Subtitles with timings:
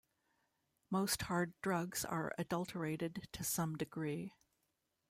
[0.89, 4.33] Most hard drugs are adulterated to some degree.